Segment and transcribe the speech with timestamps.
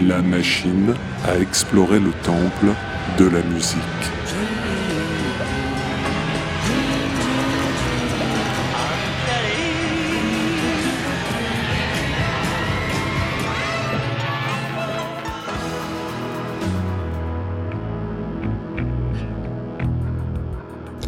[0.00, 0.94] La machine
[1.26, 2.68] a exploré le temple
[3.18, 3.78] de la musique.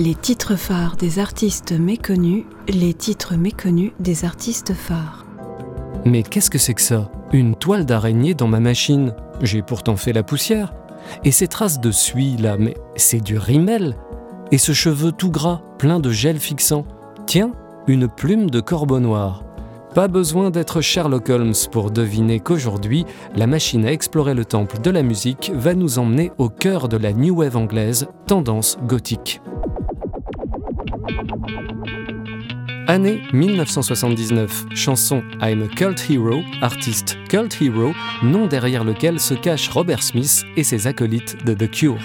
[0.00, 5.24] Les titres phares des artistes méconnus, les titres méconnus des artistes phares.
[6.04, 7.08] Mais qu'est-ce que c'est que ça?
[7.32, 10.74] Une toile d'araignée dans ma machine J'ai pourtant fait la poussière.
[11.24, 13.96] Et ces traces de suie là, mais c'est du rimel
[14.50, 16.84] Et ce cheveu tout gras, plein de gel fixant
[17.26, 17.52] Tiens,
[17.86, 19.44] une plume de corbeau noir.
[19.94, 24.90] Pas besoin d'être Sherlock Holmes pour deviner qu'aujourd'hui, la machine à explorer le temple de
[24.90, 29.40] la musique va nous emmener au cœur de la New Wave anglaise, tendance gothique.
[32.90, 37.92] Année 1979, chanson I'm a Cult Hero, artiste Cult Hero,
[38.24, 42.00] nom derrière lequel se cache Robert Smith et ses acolytes de The Cure.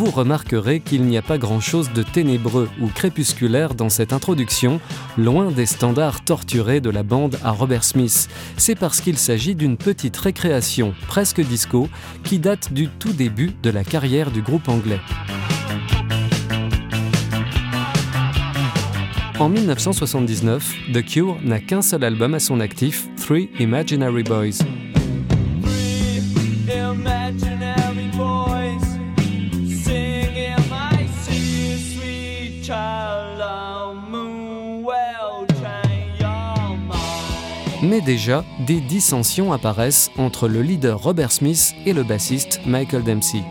[0.00, 4.80] Vous remarquerez qu'il n'y a pas grand-chose de ténébreux ou crépusculaire dans cette introduction,
[5.18, 8.30] loin des standards torturés de la bande à Robert Smith.
[8.56, 11.90] C'est parce qu'il s'agit d'une petite récréation, presque disco,
[12.24, 15.00] qui date du tout début de la carrière du groupe anglais.
[19.38, 24.64] En 1979, The Cure n'a qu'un seul album à son actif, Three Imaginary Boys.
[37.90, 43.42] Mais déjà, des dissensions apparaissent entre le leader Robert Smith et le bassiste Michael Dempsey.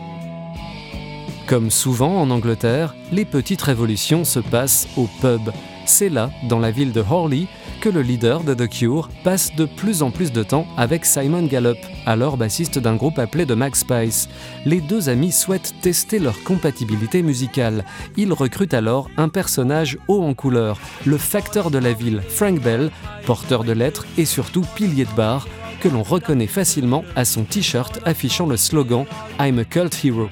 [1.46, 5.50] Comme souvent en Angleterre, les petites révolutions se passent au pub.
[5.84, 7.48] C'est là, dans la ville de Horley,
[7.80, 11.46] que le leader de The Cure passe de plus en plus de temps avec Simon
[11.46, 14.28] Gallup, alors bassiste d'un groupe appelé The Max Spice.
[14.66, 17.84] Les deux amis souhaitent tester leur compatibilité musicale.
[18.16, 22.90] Ils recrutent alors un personnage haut en couleur, le facteur de la ville, Frank Bell,
[23.24, 25.48] porteur de lettres et surtout pilier de bar,
[25.80, 29.06] que l'on reconnaît facilement à son t-shirt affichant le slogan
[29.38, 30.28] I'm a cult hero.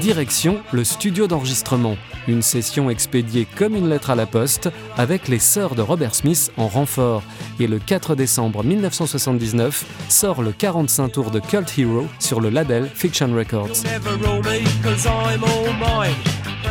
[0.00, 1.96] Direction le studio d'enregistrement,
[2.26, 6.50] une session expédiée comme une lettre à la poste avec les sœurs de Robert Smith
[6.56, 7.22] en renfort.
[7.58, 12.90] Et le 4 décembre 1979 sort le 45 tours de Cult Hero sur le label
[12.94, 13.68] Fiction Records.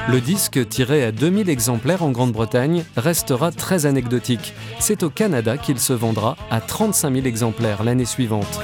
[0.08, 4.54] Le disque, tiré à 2000 exemplaires en Grande-Bretagne, restera très anecdotique.
[4.80, 8.60] C'est au Canada qu'il se vendra à 35 000 exemplaires l'année suivante.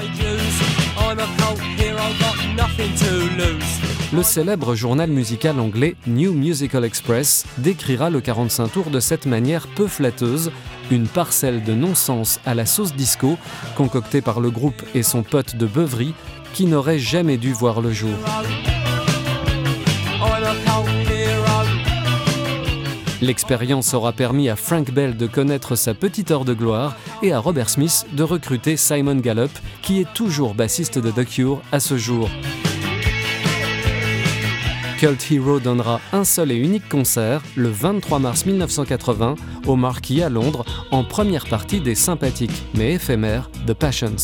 [4.16, 9.66] Le célèbre journal musical anglais New Musical Express décrira le 45 tours de cette manière
[9.68, 10.52] peu flatteuse,
[10.90, 13.36] une parcelle de non-sens à la sauce disco,
[13.76, 16.14] concoctée par le groupe et son pote de beuverie,
[16.54, 18.16] qui n'aurait jamais dû voir le jour.
[23.20, 27.38] L'expérience aura permis à Frank Bell de connaître sa petite heure de gloire et à
[27.38, 31.98] Robert Smith de recruter Simon Gallup, qui est toujours bassiste de The Cure à ce
[31.98, 32.30] jour.
[34.98, 39.34] Cult Hero donnera un seul et unique concert le 23 mars 1980
[39.66, 44.16] au Marquis à Londres en première partie des sympathiques mais éphémères The Passions.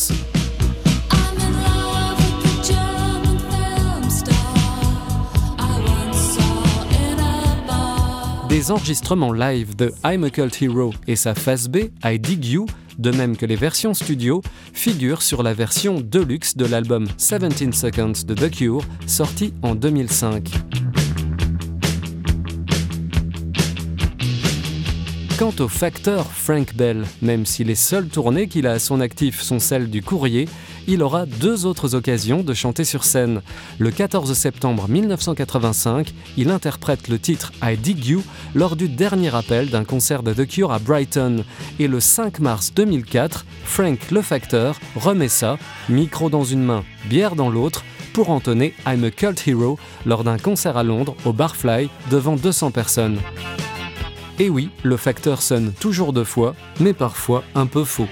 [8.49, 12.65] Des enregistrements live de I'm a Cult Hero et sa face B, I Dig You,
[12.97, 14.41] de même que les versions studio,
[14.73, 21.02] figurent sur la version deluxe de l'album 17 Seconds de The Cure, sorti en 2005.
[25.43, 29.41] Quant au facteur Frank Bell, même si les seules tournées qu'il a à son actif
[29.41, 30.47] sont celles du courrier,
[30.87, 33.41] il aura deux autres occasions de chanter sur scène.
[33.77, 38.23] Le 14 septembre 1985, il interprète le titre I Dig You
[38.55, 41.43] lors du dernier appel d'un concert de The Cure à Brighton.
[41.77, 45.57] Et le 5 mars 2004, Frank le facteur remet ça,
[45.89, 47.83] micro dans une main, bière dans l'autre,
[48.13, 52.71] pour entonner I'm a Cult Hero lors d'un concert à Londres au Barfly devant 200
[52.71, 53.19] personnes.
[54.39, 58.07] Et oui, le facteur sonne toujours deux fois, mais parfois un peu faux.